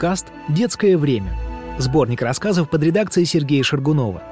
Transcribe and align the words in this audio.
Подкаст 0.00 0.28
«Детское 0.48 0.96
время». 0.96 1.36
Сборник 1.76 2.22
рассказов 2.22 2.70
под 2.70 2.82
редакцией 2.82 3.26
Сергея 3.26 3.62
Шаргунова. 3.62 4.22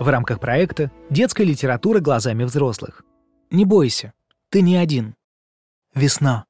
В 0.00 0.08
рамках 0.08 0.40
проекта 0.40 0.90
«Детская 1.10 1.44
литература 1.44 2.00
глазами 2.00 2.44
взрослых». 2.44 3.04
Не 3.50 3.66
бойся, 3.66 4.14
ты 4.48 4.62
не 4.62 4.78
один. 4.78 5.14
Весна. 5.94 6.46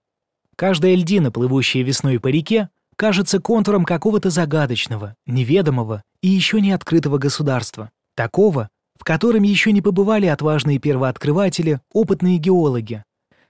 Каждая 0.55 0.95
льдина, 0.95 1.33
плывущая 1.33 1.83
весной 1.83 2.21
по 2.21 2.29
реке, 2.29 2.69
кажется 2.95 3.41
контуром 3.41 3.85
какого-то 3.85 4.31
загадочного, 4.31 5.17
неведомого 5.27 6.05
и 6.23 6.29
еще 6.29 6.61
не 6.61 6.71
открытого 6.71 7.19
государства. 7.19 7.91
Такого, 8.15 8.69
в 8.97 9.03
котором 9.03 9.43
еще 9.43 9.73
не 9.73 9.83
побывали 9.83 10.27
отважные 10.27 10.79
первооткрыватели, 10.79 11.81
опытные 11.93 12.39
геологи. 12.39 13.03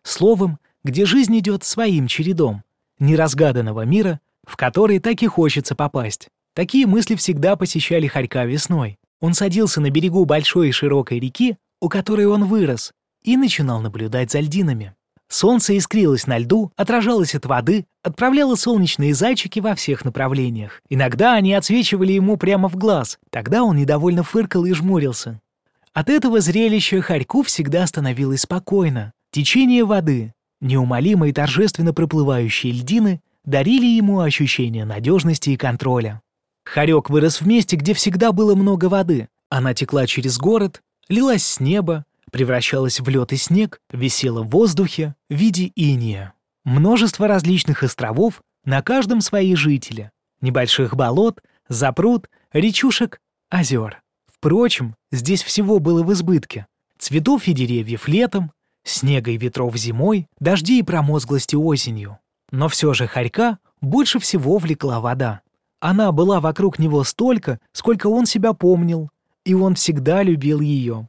Словом, 0.02 0.58
где 0.82 1.04
жизнь 1.04 1.38
идет 1.38 1.62
своим 1.62 2.06
чередом, 2.06 2.62
неразгаданного 2.98 3.84
мира, 3.84 4.18
в 4.46 4.56
который 4.56 4.98
так 4.98 5.22
и 5.22 5.26
хочется 5.26 5.74
попасть. 5.74 6.28
Такие 6.54 6.86
мысли 6.86 7.14
всегда 7.14 7.56
посещали 7.56 8.06
Харька 8.06 8.44
весной. 8.44 8.98
Он 9.20 9.34
садился 9.34 9.80
на 9.80 9.90
берегу 9.90 10.24
большой 10.24 10.70
и 10.70 10.72
широкой 10.72 11.20
реки, 11.20 11.56
у 11.80 11.88
которой 11.88 12.26
он 12.26 12.44
вырос, 12.44 12.92
и 13.22 13.36
начинал 13.36 13.80
наблюдать 13.80 14.30
за 14.30 14.40
льдинами. 14.40 14.94
Солнце 15.28 15.78
искрилось 15.78 16.26
на 16.26 16.38
льду, 16.38 16.72
отражалось 16.76 17.36
от 17.36 17.46
воды, 17.46 17.86
отправляло 18.02 18.56
солнечные 18.56 19.14
зайчики 19.14 19.60
во 19.60 19.76
всех 19.76 20.04
направлениях. 20.04 20.80
Иногда 20.88 21.34
они 21.34 21.54
отсвечивали 21.54 22.12
ему 22.12 22.36
прямо 22.36 22.68
в 22.68 22.76
глаз, 22.76 23.18
тогда 23.30 23.62
он 23.62 23.76
недовольно 23.76 24.24
фыркал 24.24 24.64
и 24.64 24.72
жмурился. 24.72 25.40
От 25.92 26.08
этого 26.08 26.40
зрелища 26.40 27.00
Харьку 27.00 27.42
всегда 27.42 27.86
становилось 27.86 28.42
спокойно. 28.42 29.12
Течение 29.30 29.84
воды, 29.84 30.34
неумолимо 30.60 31.28
и 31.28 31.32
торжественно 31.32 31.94
проплывающие 31.94 32.72
льдины 32.72 33.20
дарили 33.44 33.86
ему 33.86 34.20
ощущение 34.20 34.84
надежности 34.84 35.50
и 35.50 35.56
контроля. 35.56 36.22
Харек 36.64 37.10
вырос 37.10 37.40
в 37.40 37.46
месте, 37.46 37.76
где 37.76 37.94
всегда 37.94 38.32
было 38.32 38.54
много 38.54 38.86
воды. 38.86 39.28
Она 39.48 39.74
текла 39.74 40.06
через 40.06 40.38
город, 40.38 40.82
лилась 41.08 41.44
с 41.44 41.60
неба, 41.60 42.04
превращалась 42.30 43.00
в 43.00 43.08
лед 43.08 43.32
и 43.32 43.36
снег, 43.36 43.80
висела 43.92 44.42
в 44.42 44.50
воздухе 44.50 45.14
в 45.28 45.34
виде 45.34 45.72
иния. 45.74 46.34
Множество 46.64 47.26
различных 47.26 47.82
островов, 47.82 48.42
на 48.64 48.82
каждом 48.82 49.20
свои 49.20 49.54
жители. 49.54 50.10
Небольших 50.40 50.94
болот, 50.94 51.40
запруд, 51.68 52.28
речушек, 52.52 53.20
озер. 53.48 54.02
Впрочем, 54.26 54.94
здесь 55.10 55.42
всего 55.42 55.78
было 55.78 56.02
в 56.02 56.12
избытке. 56.12 56.66
Цветов 56.98 57.48
и 57.48 57.52
деревьев 57.52 58.08
летом, 58.08 58.52
снега 58.84 59.30
и 59.30 59.36
ветров 59.36 59.76
зимой, 59.76 60.26
дождей 60.38 60.80
и 60.80 60.84
промозглости 60.84 61.56
осенью. 61.56 62.18
Но 62.50 62.68
все 62.68 62.92
же 62.94 63.06
Харька 63.06 63.58
больше 63.80 64.18
всего 64.18 64.58
влекла 64.58 65.00
вода. 65.00 65.40
Она 65.80 66.12
была 66.12 66.40
вокруг 66.40 66.78
него 66.78 67.04
столько, 67.04 67.58
сколько 67.72 68.08
он 68.08 68.26
себя 68.26 68.52
помнил, 68.52 69.10
и 69.44 69.54
он 69.54 69.74
всегда 69.74 70.22
любил 70.22 70.60
ее. 70.60 71.08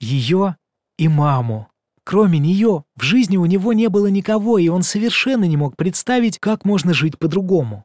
Ее 0.00 0.56
и 0.98 1.08
маму. 1.08 1.68
Кроме 2.04 2.38
нее, 2.38 2.84
в 2.96 3.02
жизни 3.02 3.36
у 3.36 3.46
него 3.46 3.72
не 3.72 3.88
было 3.88 4.08
никого, 4.08 4.58
и 4.58 4.68
он 4.68 4.82
совершенно 4.82 5.44
не 5.44 5.56
мог 5.56 5.76
представить, 5.76 6.38
как 6.38 6.64
можно 6.64 6.94
жить 6.94 7.18
по-другому. 7.18 7.84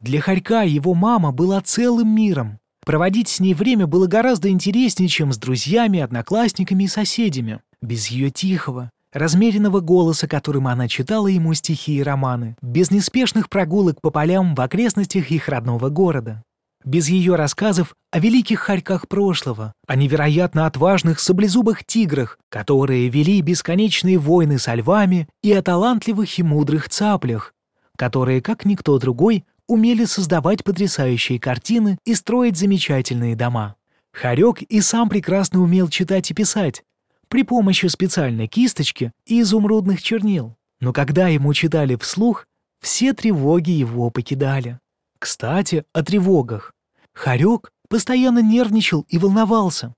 Для 0.00 0.20
Харька 0.20 0.62
его 0.62 0.94
мама 0.94 1.32
была 1.32 1.60
целым 1.60 2.14
миром. 2.14 2.60
Проводить 2.84 3.28
с 3.28 3.40
ней 3.40 3.52
время 3.52 3.86
было 3.86 4.06
гораздо 4.06 4.48
интереснее, 4.48 5.08
чем 5.08 5.32
с 5.32 5.38
друзьями, 5.38 6.00
одноклассниками 6.00 6.84
и 6.84 6.88
соседями. 6.88 7.60
Без 7.82 8.06
ее 8.08 8.30
тихого, 8.30 8.90
размеренного 9.12 9.80
голоса, 9.80 10.26
которым 10.26 10.66
она 10.68 10.88
читала 10.88 11.28
ему 11.28 11.54
стихи 11.54 11.96
и 11.96 12.02
романы, 12.02 12.56
без 12.62 12.90
неспешных 12.90 13.48
прогулок 13.48 14.00
по 14.00 14.10
полям 14.10 14.54
в 14.54 14.60
окрестностях 14.60 15.30
их 15.30 15.48
родного 15.48 15.88
города, 15.88 16.42
без 16.84 17.08
ее 17.08 17.34
рассказов 17.34 17.94
о 18.10 18.20
великих 18.20 18.60
хорьках 18.60 19.08
прошлого, 19.08 19.72
о 19.86 19.96
невероятно 19.96 20.66
отважных 20.66 21.20
саблезубых 21.20 21.84
тиграх, 21.84 22.38
которые 22.48 23.08
вели 23.08 23.40
бесконечные 23.42 24.18
войны 24.18 24.58
со 24.58 24.74
львами, 24.74 25.28
и 25.42 25.52
о 25.52 25.62
талантливых 25.62 26.38
и 26.38 26.42
мудрых 26.42 26.88
цаплях, 26.88 27.54
которые, 27.96 28.40
как 28.40 28.64
никто 28.64 28.98
другой, 28.98 29.44
умели 29.66 30.04
создавать 30.04 30.64
потрясающие 30.64 31.38
картины 31.38 31.98
и 32.06 32.14
строить 32.14 32.56
замечательные 32.56 33.36
дома. 33.36 33.76
Харек 34.12 34.62
и 34.62 34.80
сам 34.80 35.08
прекрасно 35.08 35.60
умел 35.60 35.88
читать 35.88 36.30
и 36.30 36.34
писать, 36.34 36.82
при 37.28 37.42
помощи 37.42 37.86
специальной 37.86 38.46
кисточки 38.46 39.12
и 39.26 39.40
изумрудных 39.40 40.02
чернил. 40.02 40.56
Но 40.80 40.92
когда 40.92 41.28
ему 41.28 41.52
читали 41.54 41.96
вслух, 41.96 42.46
все 42.80 43.12
тревоги 43.12 43.70
его 43.70 44.10
покидали. 44.10 44.78
Кстати, 45.18 45.84
о 45.92 46.02
тревогах. 46.02 46.72
Харек 47.12 47.72
постоянно 47.88 48.40
нервничал 48.40 49.04
и 49.08 49.18
волновался. 49.18 49.94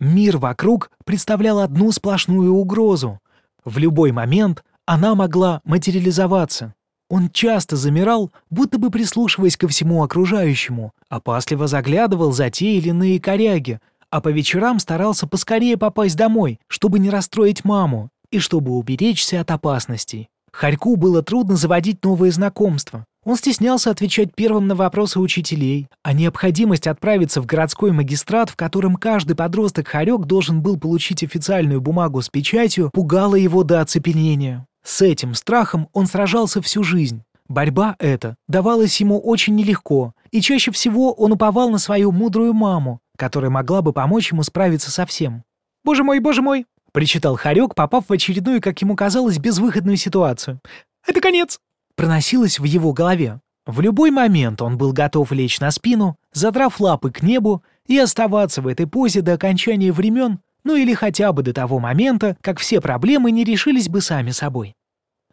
Мир 0.00 0.38
вокруг 0.38 0.90
представлял 1.04 1.60
одну 1.60 1.92
сплошную 1.92 2.54
угрозу. 2.54 3.20
В 3.64 3.78
любой 3.78 4.10
момент 4.12 4.64
она 4.86 5.14
могла 5.14 5.60
материализоваться. 5.64 6.74
Он 7.08 7.28
часто 7.30 7.76
замирал, 7.76 8.32
будто 8.48 8.78
бы 8.78 8.90
прислушиваясь 8.90 9.58
ко 9.58 9.68
всему 9.68 10.02
окружающему, 10.02 10.92
опасливо 11.10 11.66
заглядывал 11.66 12.32
за 12.32 12.48
те 12.48 12.78
или 12.78 12.88
иные 12.88 13.20
коряги, 13.20 13.80
а 14.12 14.20
по 14.20 14.28
вечерам 14.28 14.78
старался 14.78 15.26
поскорее 15.26 15.78
попасть 15.78 16.16
домой, 16.16 16.60
чтобы 16.68 16.98
не 16.98 17.08
расстроить 17.08 17.64
маму 17.64 18.10
и 18.30 18.38
чтобы 18.38 18.72
уберечься 18.72 19.40
от 19.40 19.50
опасностей. 19.50 20.28
Харьку 20.52 20.96
было 20.96 21.22
трудно 21.22 21.56
заводить 21.56 22.04
новые 22.04 22.30
знакомства. 22.30 23.06
Он 23.24 23.36
стеснялся 23.36 23.90
отвечать 23.90 24.34
первым 24.34 24.66
на 24.66 24.74
вопросы 24.74 25.18
учителей, 25.18 25.88
а 26.02 26.12
необходимость 26.12 26.86
отправиться 26.86 27.40
в 27.40 27.46
городской 27.46 27.92
магистрат, 27.92 28.50
в 28.50 28.56
котором 28.56 28.96
каждый 28.96 29.34
подросток 29.34 29.88
Харек 29.88 30.26
должен 30.26 30.60
был 30.60 30.78
получить 30.78 31.22
официальную 31.22 31.80
бумагу 31.80 32.20
с 32.20 32.28
печатью, 32.28 32.90
пугала 32.92 33.36
его 33.36 33.62
до 33.62 33.80
оцепенения. 33.80 34.66
С 34.84 35.00
этим 35.00 35.34
страхом 35.34 35.88
он 35.94 36.06
сражался 36.06 36.60
всю 36.60 36.82
жизнь. 36.82 37.22
Борьба 37.48 37.96
эта 37.98 38.34
давалась 38.46 39.00
ему 39.00 39.18
очень 39.18 39.54
нелегко, 39.54 40.12
и 40.30 40.40
чаще 40.40 40.70
всего 40.70 41.12
он 41.12 41.32
уповал 41.32 41.70
на 41.70 41.78
свою 41.78 42.12
мудрую 42.12 42.52
маму, 42.54 43.00
которая 43.16 43.50
могла 43.50 43.82
бы 43.82 43.92
помочь 43.92 44.32
ему 44.32 44.42
справиться 44.42 44.90
со 44.90 45.06
всем. 45.06 45.44
«Боже 45.84 46.04
мой, 46.04 46.20
боже 46.20 46.42
мой!»— 46.42 46.66
причитал 46.92 47.36
Харек, 47.36 47.74
попав 47.74 48.08
в 48.08 48.12
очередную, 48.12 48.60
как 48.60 48.80
ему 48.82 48.96
казалось, 48.96 49.38
безвыходную 49.38 49.96
ситуацию. 49.96 50.60
«Это 51.06 51.20
конец!»— 51.20 51.58
проносилось 51.96 52.58
в 52.58 52.64
его 52.64 52.92
голове. 52.92 53.40
В 53.64 53.80
любой 53.80 54.10
момент 54.10 54.60
он 54.60 54.76
был 54.76 54.92
готов 54.92 55.30
лечь 55.32 55.60
на 55.60 55.70
спину, 55.70 56.16
задрав 56.32 56.80
лапы 56.80 57.10
к 57.12 57.22
небу 57.22 57.62
и 57.86 57.96
оставаться 57.98 58.60
в 58.60 58.66
этой 58.66 58.86
позе 58.86 59.22
до 59.22 59.34
окончания 59.34 59.92
времен, 59.92 60.40
ну 60.64 60.74
или 60.76 60.94
хотя 60.94 61.32
бы 61.32 61.42
до 61.42 61.52
того 61.52 61.78
момента, 61.78 62.36
как 62.40 62.58
все 62.58 62.80
проблемы 62.80 63.30
не 63.30 63.44
решились 63.44 63.88
бы 63.88 64.00
сами 64.00 64.30
собой. 64.30 64.74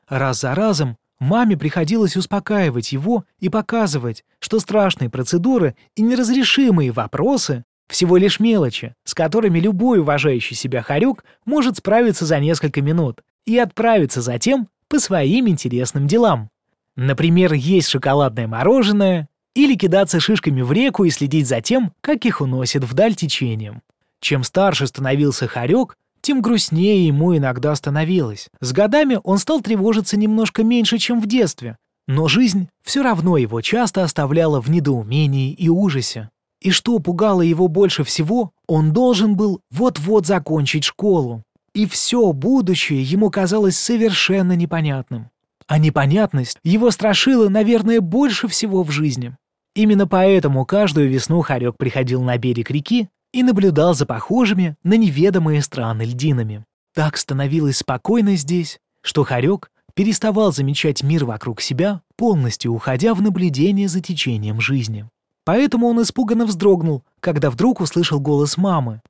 Раз 0.08 0.42
за 0.42 0.54
разом 0.54 0.98
маме 1.20 1.58
приходилось 1.58 2.18
успокаивать 2.18 2.92
его 2.92 3.26
и 3.40 3.50
показывать, 3.50 4.24
что 4.40 4.60
страшные 4.60 5.10
процедуры 5.10 5.76
и 5.96 6.02
неразрешимые 6.02 6.92
вопросы 6.92 7.64
всего 7.90 8.18
лишь 8.18 8.40
мелочи, 8.40 8.94
с 9.04 9.14
которыми 9.14 9.60
любой 9.60 10.00
уважающий 10.00 10.56
себя 10.56 10.82
хорюк 10.82 11.26
может 11.46 11.78
справиться 11.78 12.26
за 12.26 12.40
несколько 12.40 12.82
минут 12.82 13.22
и 13.46 13.58
отправиться 13.58 14.22
затем 14.22 14.70
по 14.88 15.00
своим 15.00 15.50
интересным 15.50 16.08
делам. 16.08 16.50
Например, 16.96 17.54
есть 17.54 17.90
шоколадное 17.90 18.48
мороженое 18.48 19.28
или 19.56 19.76
кидаться 19.76 20.20
шишками 20.20 20.62
в 20.62 20.72
реку 20.72 21.06
и 21.06 21.10
следить 21.10 21.48
за 21.48 21.62
тем, 21.62 21.94
как 22.02 22.26
их 22.26 22.42
уносит 22.42 22.84
вдаль 22.84 23.16
течением. 23.16 23.82
Чем 24.22 24.44
старше 24.44 24.86
становился 24.86 25.48
хорек, 25.48 25.98
тем 26.22 26.42
грустнее 26.42 27.08
ему 27.08 27.36
иногда 27.36 27.74
становилось. 27.76 28.50
С 28.60 28.74
годами 28.74 29.20
он 29.24 29.38
стал 29.38 29.62
тревожиться 29.62 30.18
немножко 30.18 30.64
меньше, 30.64 30.98
чем 30.98 31.22
в 31.22 31.28
детстве, 31.28 31.78
но 32.08 32.28
жизнь 32.28 32.68
все 32.84 33.02
равно 33.02 33.38
его 33.38 33.62
часто 33.62 34.04
оставляла 34.04 34.62
в 34.62 34.70
недоумении 34.70 35.54
и 35.54 35.70
ужасе. 35.70 36.30
И 36.62 36.72
что 36.72 37.00
пугало 37.00 37.42
его 37.42 37.68
больше 37.68 38.04
всего, 38.04 38.52
он 38.68 38.92
должен 38.92 39.36
был 39.36 39.62
вот-вот 39.72 40.26
закончить 40.26 40.84
школу. 40.84 41.44
И 41.74 41.86
все 41.86 42.32
будущее 42.34 43.02
ему 43.02 43.30
казалось 43.30 43.78
совершенно 43.78 44.56
непонятным. 44.56 45.30
А 45.68 45.78
непонятность 45.78 46.58
его 46.64 46.92
страшила, 46.92 47.48
наверное, 47.48 48.02
больше 48.02 48.48
всего 48.48 48.84
в 48.84 48.92
жизни. 48.92 49.36
Именно 49.76 50.08
поэтому 50.08 50.66
каждую 50.66 51.10
весну 51.10 51.42
Харек 51.42 51.78
приходил 51.78 52.22
на 52.24 52.38
берег 52.38 52.72
реки 52.72 53.08
и 53.32 53.44
наблюдал 53.44 53.94
за 53.94 54.06
похожими 54.06 54.76
на 54.84 54.96
неведомые 54.96 55.62
страны 55.62 56.02
льдинами. 56.02 56.66
Так 56.96 57.18
становилось 57.18 57.78
спокойно 57.78 58.36
здесь, 58.36 58.80
что 59.02 59.24
Харек 59.24 59.72
переставал 59.94 60.52
замечать 60.52 61.04
мир 61.04 61.26
вокруг 61.26 61.62
себя, 61.62 62.02
полностью 62.18 62.74
уходя 62.74 63.14
в 63.14 63.22
наблюдение 63.22 63.88
за 63.88 64.02
течением 64.02 64.60
жизни. 64.60 65.08
Поэтому 65.50 65.88
он 65.88 66.00
испуганно 66.00 66.46
вздрогнул, 66.46 67.04
когда 67.20 67.50
вдруг 67.50 67.80
услышал 67.82 68.20
голос 68.20 68.56
мамы. 68.56 69.02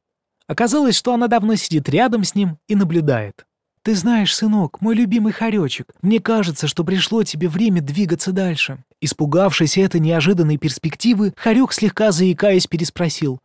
Оказалось, 0.47 0.95
что 0.95 1.13
она 1.13 1.27
давно 1.27 1.55
сидит 1.55 1.89
рядом 1.89 2.23
с 2.23 2.33
ним 2.33 2.59
и 2.69 2.75
наблюдает. 2.75 3.45
«Ты 3.81 3.93
знаешь, 3.93 4.33
сынок, 4.33 4.79
мой 4.79 4.95
любимый 4.95 5.33
хоречек, 5.33 5.93
мне 6.01 6.21
кажется, 6.21 6.69
что 6.69 6.85
пришло 6.85 7.23
тебе 7.23 7.49
время 7.49 7.81
двигаться 7.81 8.31
дальше. 8.31 8.81
Испугавшись 9.01 9.77
этой 9.77 9.99
неожиданной 9.99 10.55
перспективы, 10.55 11.33
Харек, 11.35 11.73
слегка 11.73 12.13
заикаясь, 12.13 12.67
переспросил. 12.67 13.41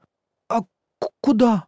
«А 0.48 0.60
куда?» 1.20 1.66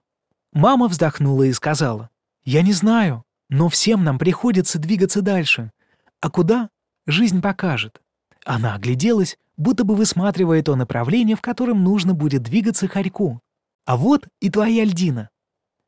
Мама 0.52 0.86
вздохнула 0.86 1.42
и 1.42 1.52
сказала. 1.52 2.08
«Я 2.44 2.62
не 2.62 2.72
знаю, 2.72 3.24
но 3.48 3.68
всем 3.68 4.04
нам 4.04 4.20
приходится 4.20 4.78
двигаться 4.78 5.22
дальше. 5.22 5.72
А 6.20 6.30
куда? 6.30 6.70
Жизнь 7.04 7.42
покажет». 7.42 8.00
Она 8.44 8.76
огляделась, 8.76 9.36
будто 9.56 9.84
бы 9.84 9.94
высматривая 9.94 10.62
то 10.62 10.76
направление, 10.76 11.36
в 11.36 11.40
котором 11.40 11.82
нужно 11.82 12.14
будет 12.14 12.42
двигаться 12.42 12.88
Харьку. 12.88 13.40
А 13.84 13.96
вот 13.96 14.28
и 14.40 14.50
твоя 14.50 14.84
льдина. 14.84 15.30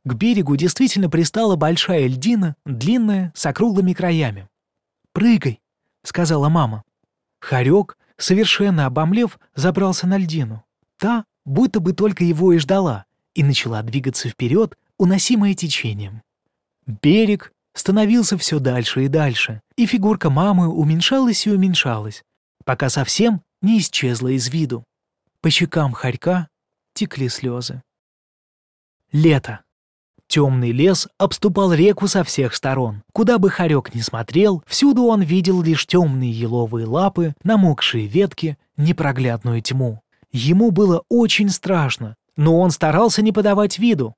К 0.04 0.14
берегу 0.14 0.56
действительно 0.56 1.10
пристала 1.10 1.56
большая 1.56 2.06
льдина, 2.06 2.54
длинная, 2.64 3.32
с 3.34 3.44
округлыми 3.46 3.92
краями. 3.92 4.48
«Прыгай»,— 5.12 5.60
сказала 6.04 6.48
мама. 6.48 6.84
Харек, 7.40 7.98
совершенно 8.16 8.86
обомлев, 8.86 9.38
забрался 9.54 10.06
на 10.06 10.16
льдину. 10.16 10.64
Та, 10.98 11.24
будто 11.44 11.80
бы 11.80 11.92
только 11.92 12.24
его 12.24 12.52
и 12.52 12.58
ждала, 12.58 13.04
и 13.34 13.42
начала 13.42 13.82
двигаться 13.82 14.28
вперед, 14.28 14.76
уносимая 14.98 15.54
течением. 15.54 16.22
Берег 16.86 17.52
становился 17.74 18.38
все 18.38 18.58
дальше 18.58 19.04
и 19.04 19.08
дальше, 19.08 19.60
и 19.76 19.86
фигурка 19.86 20.30
мамы 20.30 20.68
уменьшалась 20.68 21.46
и 21.46 21.50
уменьшалась, 21.50 22.24
пока 22.64 22.88
совсем 22.88 23.42
не 23.62 23.78
исчезла 23.78 24.28
из 24.28 24.48
виду. 24.48 24.84
По 25.40 25.50
щекам 25.50 25.92
хорька 25.92 26.48
текли 26.94 27.28
слезы. 27.28 27.82
Лето. 29.12 29.60
Темный 30.26 30.72
лес 30.72 31.08
обступал 31.16 31.72
реку 31.72 32.06
со 32.06 32.22
всех 32.22 32.54
сторон. 32.54 33.02
Куда 33.14 33.38
бы 33.38 33.48
Харек 33.48 33.94
ни 33.94 34.00
смотрел, 34.00 34.62
всюду 34.66 35.04
он 35.04 35.22
видел 35.22 35.62
лишь 35.62 35.86
темные 35.86 36.30
еловые 36.30 36.86
лапы, 36.86 37.34
намокшие 37.44 38.06
ветки, 38.06 38.58
непроглядную 38.76 39.62
тьму. 39.62 40.02
Ему 40.30 40.70
было 40.70 41.02
очень 41.08 41.48
страшно, 41.48 42.14
но 42.36 42.60
он 42.60 42.70
старался 42.70 43.22
не 43.22 43.32
подавать 43.32 43.78
виду. 43.78 44.14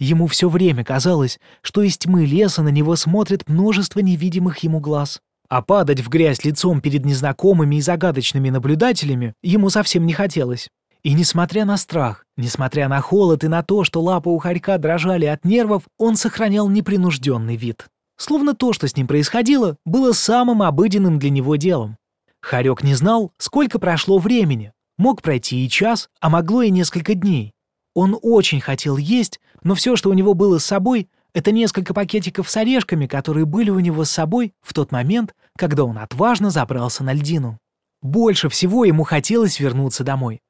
Ему 0.00 0.26
все 0.26 0.48
время 0.48 0.84
казалось, 0.84 1.38
что 1.60 1.82
из 1.82 1.96
тьмы 1.96 2.26
леса 2.26 2.62
на 2.62 2.70
него 2.70 2.96
смотрит 2.96 3.48
множество 3.48 4.00
невидимых 4.00 4.58
ему 4.58 4.80
глаз. 4.80 5.20
А 5.52 5.60
падать 5.60 6.00
в 6.00 6.08
грязь 6.08 6.44
лицом 6.44 6.80
перед 6.80 7.04
незнакомыми 7.04 7.76
и 7.76 7.82
загадочными 7.82 8.48
наблюдателями 8.48 9.34
ему 9.42 9.68
совсем 9.68 10.06
не 10.06 10.14
хотелось. 10.14 10.70
И 11.02 11.12
несмотря 11.12 11.66
на 11.66 11.76
страх, 11.76 12.24
несмотря 12.38 12.88
на 12.88 13.02
холод 13.02 13.44
и 13.44 13.48
на 13.48 13.62
то, 13.62 13.84
что 13.84 14.00
лапы 14.00 14.30
у 14.30 14.38
хорька 14.38 14.78
дрожали 14.78 15.26
от 15.26 15.44
нервов, 15.44 15.82
он 15.98 16.16
сохранял 16.16 16.70
непринужденный 16.70 17.56
вид. 17.56 17.84
Словно 18.16 18.54
то, 18.54 18.72
что 18.72 18.88
с 18.88 18.96
ним 18.96 19.06
происходило, 19.06 19.76
было 19.84 20.12
самым 20.12 20.62
обыденным 20.62 21.18
для 21.18 21.28
него 21.28 21.56
делом. 21.56 21.98
Харек 22.40 22.82
не 22.82 22.94
знал, 22.94 23.30
сколько 23.36 23.78
прошло 23.78 24.16
времени. 24.16 24.72
Мог 24.96 25.20
пройти 25.20 25.66
и 25.66 25.68
час, 25.68 26.08
а 26.22 26.30
могло 26.30 26.62
и 26.62 26.70
несколько 26.70 27.12
дней. 27.12 27.52
Он 27.94 28.18
очень 28.22 28.62
хотел 28.62 28.96
есть, 28.96 29.38
но 29.62 29.74
все, 29.74 29.96
что 29.96 30.08
у 30.08 30.14
него 30.14 30.32
было 30.32 30.56
с 30.56 30.64
собой, 30.64 31.10
это 31.34 31.50
несколько 31.50 31.94
пакетиков 31.94 32.50
с 32.50 32.56
орешками, 32.56 33.06
которые 33.06 33.46
были 33.46 33.70
у 33.70 33.80
него 33.80 34.04
с 34.04 34.10
собой 34.10 34.52
в 34.60 34.74
тот 34.74 34.92
момент, 34.92 35.34
когда 35.56 35.84
он 35.84 35.98
отважно 35.98 36.50
забрался 36.50 37.04
на 37.04 37.12
льдину. 37.12 37.58
Больше 38.02 38.48
всего 38.48 38.84
ему 38.84 39.04
хотелось 39.04 39.60
вернуться 39.60 40.04
домой. 40.04 40.40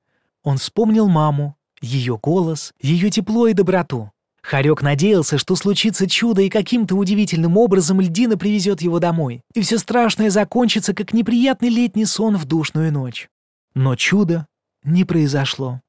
Он 0.43 0.59
вспомнил 0.59 1.09
маму, 1.09 1.57
ее 1.81 2.19
голос, 2.21 2.73
ее 2.81 3.11
тепло 3.11 3.47
и 3.47 3.53
доброту. 3.53 4.11
Харек 4.43 4.83
надеялся, 4.83 5.39
что 5.39 5.55
случится 5.55 6.09
чудо 6.09 6.43
и 6.43 6.49
каким-то 6.49 6.97
удивительным 6.97 7.57
образом 7.57 8.01
льдина 8.01 8.37
привезет 8.37 8.83
его 8.83 8.99
домой, 8.99 9.43
и 9.55 9.61
все 9.61 9.79
страшное 9.79 10.31
закончится, 10.31 10.95
как 10.95 11.13
неприятный 11.13 11.69
летний 11.69 12.07
сон 12.07 12.37
в 12.37 12.45
душную 12.45 12.93
ночь. 12.93 13.29
Но 13.75 13.95
чудо 13.95 14.47
не 14.83 15.05
произошло. 15.05 15.81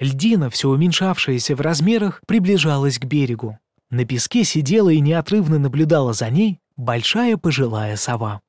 Льдина, 0.00 0.50
все 0.50 0.70
уменьшавшаяся 0.70 1.54
в 1.54 1.60
размерах, 1.60 2.20
приближалась 2.26 2.98
к 2.98 3.04
берегу. 3.04 3.58
На 3.90 4.04
песке 4.04 4.44
сидела 4.44 4.90
и 4.90 5.00
неотрывно 5.00 5.58
наблюдала 5.58 6.12
за 6.12 6.30
ней 6.30 6.60
большая 6.76 7.36
пожилая 7.36 7.96
сова. 7.96 8.40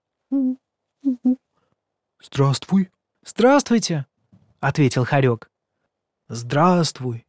«Здравствуй». 2.23 2.89
«Здравствуйте»,— 3.23 4.05
ответил 4.59 5.05
Харек. 5.05 5.51
«Здравствуй. 6.27 7.25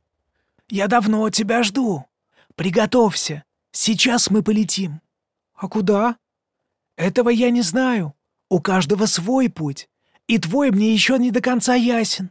Я 0.69 0.87
давно 0.88 1.29
тебя 1.29 1.62
жду. 1.62 2.06
Приготовься. 2.55 3.44
Сейчас 3.73 4.31
мы 4.31 4.43
полетим». 4.43 5.00
«А 5.55 5.69
куда?» 5.69 6.17
«Этого 6.97 7.31
я 7.31 7.50
не 7.50 7.62
знаю. 7.62 8.14
У 8.49 8.61
каждого 8.61 9.06
свой 9.06 9.50
путь. 9.50 9.88
И 10.29 10.38
твой 10.38 10.70
мне 10.70 10.93
еще 10.93 11.19
не 11.19 11.31
до 11.31 11.41
конца 11.41 11.75
ясен». 11.75 12.31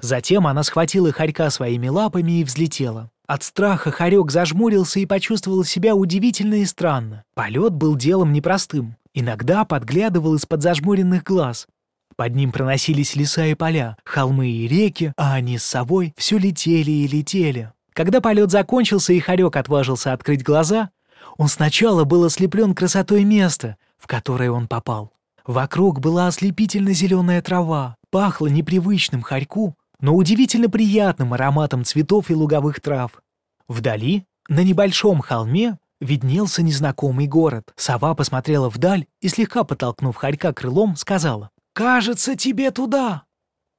Затем 0.00 0.46
она 0.46 0.62
схватила 0.62 1.12
Харька 1.12 1.50
своими 1.50 1.88
лапами 1.88 2.40
и 2.40 2.44
взлетела. 2.44 3.10
От 3.30 3.44
страха 3.44 3.92
Харек 3.92 4.32
зажмурился 4.32 4.98
и 4.98 5.06
почувствовал 5.06 5.62
себя 5.62 5.94
удивительно 5.94 6.54
и 6.54 6.64
странно. 6.64 7.22
Полет 7.34 7.72
был 7.72 7.94
делом 7.94 8.32
непростым. 8.32 8.96
Иногда 9.14 9.64
подглядывал 9.64 10.34
из-под 10.34 10.62
зажмуренных 10.62 11.22
глаз, 11.22 11.68
под 12.16 12.34
ним 12.34 12.50
проносились 12.50 13.14
леса 13.14 13.46
и 13.46 13.54
поля, 13.54 13.96
холмы 14.04 14.48
и 14.48 14.66
реки, 14.66 15.12
а 15.16 15.34
они 15.34 15.58
с 15.58 15.64
собой 15.64 16.12
все 16.16 16.38
летели 16.38 16.90
и 16.90 17.06
летели. 17.06 17.72
Когда 17.92 18.20
полет 18.20 18.50
закончился 18.50 19.12
и 19.12 19.20
Харек 19.20 19.54
отважился 19.54 20.12
открыть 20.12 20.42
глаза, 20.42 20.90
он 21.38 21.46
сначала 21.46 22.02
был 22.02 22.24
ослеплен 22.24 22.74
красотой 22.74 23.22
места, 23.22 23.76
в 23.96 24.08
которое 24.08 24.50
он 24.50 24.66
попал. 24.66 25.12
Вокруг 25.46 26.00
была 26.00 26.26
ослепительно 26.26 26.92
зеленая 26.92 27.42
трава, 27.42 27.94
пахло 28.10 28.48
непривычным 28.48 29.22
Харьку, 29.22 29.76
но 30.00 30.14
удивительно 30.14 30.68
приятным 30.68 31.34
ароматом 31.34 31.84
цветов 31.84 32.30
и 32.30 32.34
луговых 32.34 32.80
трав. 32.80 33.22
Вдали, 33.68 34.24
на 34.48 34.64
небольшом 34.64 35.20
холме, 35.20 35.78
виднелся 36.00 36.62
незнакомый 36.62 37.26
город. 37.26 37.72
Сова 37.76 38.14
посмотрела 38.14 38.68
вдаль 38.68 39.06
и, 39.20 39.28
слегка 39.28 39.64
подтолкнув 39.64 40.16
Харька 40.16 40.52
крылом, 40.52 40.96
сказала 40.96 41.50
«Кажется, 41.72 42.36
тебе 42.36 42.70
туда, 42.70 43.24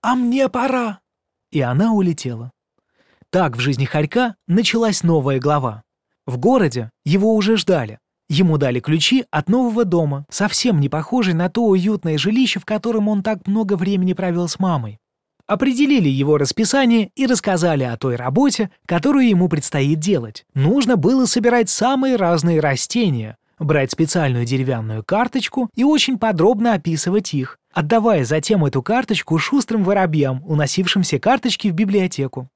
а 0.01 0.15
мне 0.15 0.47
пора». 0.49 0.99
И 1.51 1.61
она 1.61 1.93
улетела. 1.93 2.51
Так 3.29 3.57
в 3.57 3.59
жизни 3.59 3.85
Харька 3.85 4.35
началась 4.47 5.03
новая 5.03 5.39
глава. 5.39 5.83
В 6.25 6.37
городе 6.37 6.91
его 7.03 7.35
уже 7.35 7.57
ждали. 7.57 7.99
Ему 8.29 8.57
дали 8.57 8.79
ключи 8.79 9.25
от 9.29 9.49
нового 9.49 9.83
дома, 9.83 10.25
совсем 10.29 10.79
не 10.79 10.87
похожий 10.87 11.33
на 11.33 11.49
то 11.49 11.65
уютное 11.65 12.17
жилище, 12.17 12.59
в 12.59 12.65
котором 12.65 13.09
он 13.09 13.23
так 13.23 13.45
много 13.47 13.75
времени 13.75 14.13
провел 14.13 14.47
с 14.47 14.57
мамой. 14.59 14.99
Определили 15.47 16.09
его 16.09 16.37
расписание 16.37 17.11
и 17.15 17.25
рассказали 17.25 17.83
о 17.83 17.97
той 17.97 18.15
работе, 18.15 18.69
которую 18.85 19.27
ему 19.27 19.49
предстоит 19.49 19.99
делать. 19.99 20.45
Нужно 20.53 20.95
было 20.95 21.25
собирать 21.25 21.69
самые 21.69 22.15
разные 22.15 22.59
растения, 22.59 23.37
брать 23.59 23.91
специальную 23.91 24.45
деревянную 24.45 25.03
карточку 25.03 25.69
и 25.75 25.83
очень 25.83 26.17
подробно 26.17 26.73
описывать 26.73 27.33
их, 27.33 27.57
отдавая 27.73 28.25
затем 28.25 28.65
эту 28.65 28.81
карточку 28.81 29.37
шустрым 29.37 29.83
воробьям, 29.83 30.41
уносившим 30.45 31.03
все 31.03 31.19
карточки 31.19 31.67
в 31.69 31.73
библиотеку. 31.73 32.49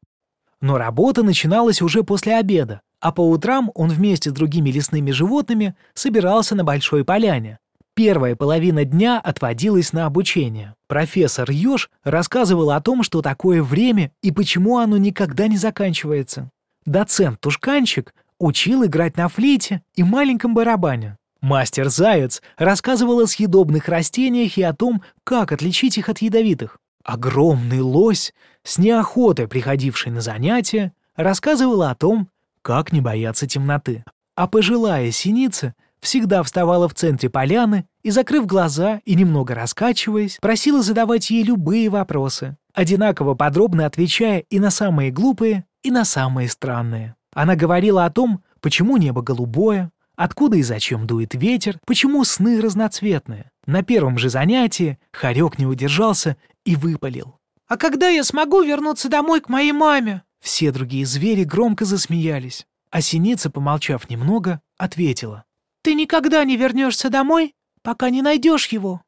Но 0.62 0.78
работа 0.78 1.24
начиналась 1.24 1.82
уже 1.82 2.04
после 2.04 2.36
обеда, 2.36 2.82
а 3.00 3.12
по 3.12 3.22
утрам 3.22 3.72
он 3.76 3.90
вместе 3.90 4.30
с 4.30 4.34
другими 4.34 4.72
лесными 4.72 5.12
животными 5.12 5.76
собирался 5.94 6.56
на 6.56 6.64
Большой 6.64 7.04
Поляне. 7.04 7.60
Первая 7.94 8.36
половина 8.36 8.84
дня 8.84 9.20
отводилась 9.20 9.94
на 9.94 10.06
обучение. 10.06 10.75
Профессор 10.88 11.50
Ёж 11.50 11.90
рассказывал 12.04 12.72
о 12.72 12.82
том, 12.82 13.02
что 13.04 13.22
такое 13.22 13.64
время 13.64 14.12
и 14.22 14.32
почему 14.32 14.78
оно 14.78 14.98
никогда 14.98 15.48
не 15.48 15.58
заканчивается. 15.58 16.52
Доцент 16.86 17.40
Тушканчик 17.40 18.14
учил 18.40 18.86
играть 18.86 19.18
на 19.18 19.28
флейте 19.28 19.82
и 19.96 20.04
маленьком 20.04 20.54
барабане. 20.54 21.18
Мастер 21.42 21.90
Заяц 21.90 22.42
рассказывал 22.58 23.20
о 23.20 23.28
съедобных 23.28 23.88
растениях 23.88 24.58
и 24.58 24.64
о 24.64 24.74
том, 24.74 25.02
как 25.24 25.52
отличить 25.52 25.98
их 25.98 26.10
от 26.10 26.20
ядовитых. 26.20 26.78
Огромный 27.04 27.82
лось, 27.82 28.34
с 28.64 28.78
неохотой 28.78 29.48
приходивший 29.48 30.12
на 30.12 30.22
занятия, 30.22 30.94
рассказывал 31.16 31.84
о 31.84 31.96
том, 31.96 32.30
как 32.62 32.92
не 32.92 33.02
бояться 33.02 33.48
темноты. 33.48 34.04
А 34.36 34.48
пожилая 34.48 35.12
синица 35.12 35.76
всегда 36.00 36.42
вставала 36.44 36.90
в 36.90 36.96
центре 36.96 37.30
поляны 37.30 37.86
и, 38.06 38.12
закрыв 38.12 38.46
глаза 38.46 39.02
и 39.04 39.16
немного 39.16 39.56
раскачиваясь, 39.56 40.38
просила 40.40 40.84
задавать 40.84 41.32
ей 41.32 41.42
любые 41.42 41.90
вопросы, 41.90 42.56
одинаково 42.72 43.34
подробно 43.34 43.88
отвечая 43.88 44.44
и 44.52 44.60
на 44.60 44.70
самые 44.70 45.10
глупые, 45.10 45.66
и 45.82 45.90
на 45.90 46.06
самые 46.06 46.48
странные. 46.48 47.16
Она 47.34 47.56
говорила 47.56 48.06
о 48.06 48.12
том, 48.12 48.44
почему 48.62 48.98
небо 48.98 49.22
голубое, 49.24 49.92
Откуда 50.16 50.56
и 50.56 50.64
зачем 50.64 51.08
дует 51.08 51.34
ветер? 51.34 51.78
Почему 51.86 52.24
сны 52.24 52.62
разноцветные? 52.62 53.52
На 53.66 53.84
первом 53.84 54.18
же 54.18 54.30
занятии 54.30 54.98
Харек 55.12 55.60
не 55.60 55.66
удержался 55.66 56.38
и 56.64 56.78
выпалил. 56.78 57.40
«А 57.68 57.76
когда 57.76 58.08
я 58.08 58.24
смогу 58.24 58.62
вернуться 58.62 59.10
домой 59.10 59.42
к 59.42 59.50
моей 59.50 59.74
маме?» 59.74 60.24
Все 60.42 60.72
другие 60.72 61.06
звери 61.06 61.44
громко 61.44 61.84
засмеялись. 61.84 62.66
А 62.92 63.02
синица, 63.02 63.50
помолчав 63.50 64.10
немного, 64.10 64.62
ответила. 64.78 65.44
«Ты 65.82 65.96
никогда 65.96 66.46
не 66.46 66.56
вернешься 66.56 67.10
домой, 67.10 67.55
пока 67.86 68.10
не 68.10 68.22
найдешь 68.22 68.68
его». 68.68 69.02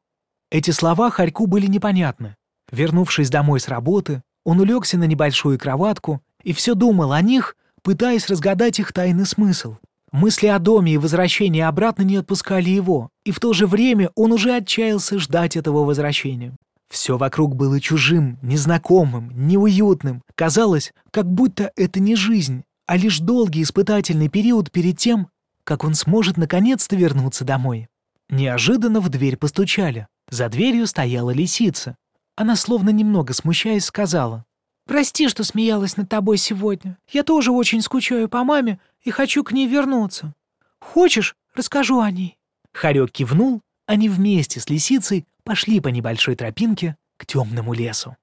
Эти 0.50 0.70
слова 0.70 1.10
Харьку 1.10 1.46
были 1.46 1.66
непонятны. 1.66 2.36
Вернувшись 2.72 3.28
домой 3.28 3.60
с 3.60 3.68
работы, 3.68 4.22
он 4.44 4.60
улегся 4.60 4.96
на 4.96 5.04
небольшую 5.04 5.58
кроватку 5.58 6.22
и 6.42 6.54
все 6.54 6.74
думал 6.74 7.12
о 7.12 7.20
них, 7.20 7.56
пытаясь 7.82 8.28
разгадать 8.28 8.78
их 8.78 8.92
тайный 8.92 9.26
смысл. 9.26 9.76
Мысли 10.12 10.46
о 10.46 10.58
доме 10.58 10.94
и 10.94 10.98
возвращении 10.98 11.60
обратно 11.60 12.02
не 12.02 12.16
отпускали 12.16 12.70
его, 12.70 13.10
и 13.24 13.30
в 13.30 13.40
то 13.40 13.52
же 13.52 13.66
время 13.66 14.10
он 14.14 14.32
уже 14.32 14.54
отчаялся 14.56 15.18
ждать 15.18 15.56
этого 15.56 15.84
возвращения. 15.84 16.56
Все 16.88 17.18
вокруг 17.18 17.56
было 17.56 17.78
чужим, 17.80 18.38
незнакомым, 18.40 19.30
неуютным. 19.34 20.22
Казалось, 20.34 20.94
как 21.10 21.30
будто 21.30 21.70
это 21.76 22.00
не 22.00 22.16
жизнь, 22.16 22.62
а 22.86 22.96
лишь 22.96 23.18
долгий 23.18 23.62
испытательный 23.62 24.28
период 24.28 24.70
перед 24.70 24.96
тем, 24.96 25.28
как 25.64 25.84
он 25.84 25.94
сможет 25.94 26.38
наконец-то 26.38 26.96
вернуться 26.96 27.44
домой. 27.44 27.88
Неожиданно 28.28 29.00
в 29.00 29.08
дверь 29.08 29.36
постучали. 29.36 30.06
За 30.30 30.48
дверью 30.48 30.86
стояла 30.86 31.30
лисица. 31.30 31.96
Она, 32.36 32.56
словно 32.56 32.90
немного 32.90 33.32
смущаясь, 33.32 33.86
сказала. 33.86 34.44
«Прости, 34.86 35.28
что 35.28 35.44
смеялась 35.44 35.96
над 35.96 36.08
тобой 36.08 36.38
сегодня. 36.38 36.98
Я 37.10 37.22
тоже 37.22 37.50
очень 37.50 37.82
скучаю 37.82 38.28
по 38.28 38.44
маме 38.44 38.80
и 39.02 39.10
хочу 39.10 39.44
к 39.44 39.52
ней 39.52 39.66
вернуться. 39.66 40.34
Хочешь, 40.80 41.36
расскажу 41.54 42.00
о 42.00 42.10
ней?» 42.10 42.38
Харек 42.72 43.10
кивнул, 43.12 43.62
они 43.86 44.08
вместе 44.08 44.60
с 44.60 44.68
лисицей 44.68 45.26
пошли 45.44 45.80
по 45.80 45.88
небольшой 45.88 46.36
тропинке 46.36 46.96
к 47.16 47.26
темному 47.26 47.72
лесу. 47.72 48.16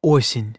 Осень. 0.00 0.56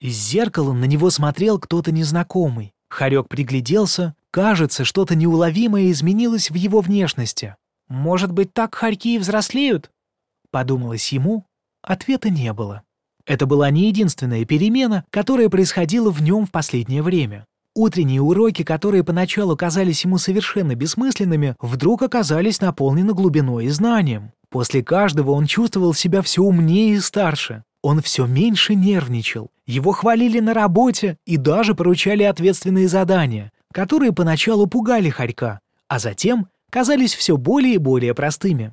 Из 0.00 0.16
зеркала 0.16 0.72
на 0.72 0.84
него 0.84 1.10
смотрел 1.10 1.58
кто-то 1.58 1.92
незнакомый. 1.92 2.72
Харек 2.88 3.28
пригляделся, 3.28 4.14
кажется, 4.30 4.84
что-то 4.84 5.14
неуловимое 5.14 5.90
изменилось 5.90 6.50
в 6.50 6.54
его 6.54 6.80
внешности. 6.80 7.56
«Может 7.88 8.32
быть, 8.32 8.52
так 8.52 8.74
хорьки 8.74 9.14
и 9.14 9.18
взрослеют?» 9.18 9.90
Подумалось 10.50 11.12
ему, 11.12 11.44
ответа 11.82 12.30
не 12.30 12.52
было. 12.52 12.82
Это 13.26 13.44
была 13.46 13.70
не 13.70 13.88
единственная 13.88 14.44
перемена, 14.44 15.04
которая 15.10 15.48
происходила 15.48 16.10
в 16.10 16.22
нем 16.22 16.46
в 16.46 16.50
последнее 16.50 17.02
время. 17.02 17.44
Утренние 17.74 18.22
уроки, 18.22 18.64
которые 18.64 19.04
поначалу 19.04 19.56
казались 19.56 20.04
ему 20.04 20.18
совершенно 20.18 20.74
бессмысленными, 20.74 21.54
вдруг 21.60 22.02
оказались 22.02 22.60
наполнены 22.60 23.12
глубиной 23.12 23.66
и 23.66 23.68
знанием. 23.68 24.32
После 24.50 24.82
каждого 24.82 25.32
он 25.32 25.46
чувствовал 25.46 25.94
себя 25.94 26.22
все 26.22 26.42
умнее 26.42 26.94
и 26.94 27.00
старше. 27.00 27.62
Он 27.82 28.02
все 28.02 28.26
меньше 28.26 28.74
нервничал. 28.74 29.50
Его 29.66 29.92
хвалили 29.92 30.40
на 30.40 30.54
работе 30.54 31.18
и 31.26 31.36
даже 31.36 31.74
поручали 31.74 32.22
ответственные 32.22 32.88
задания, 32.88 33.52
которые 33.72 34.12
поначалу 34.12 34.66
пугали 34.66 35.10
Харька, 35.10 35.60
а 35.88 35.98
затем 35.98 36.48
казались 36.70 37.14
все 37.14 37.36
более 37.36 37.74
и 37.74 37.78
более 37.78 38.14
простыми. 38.14 38.72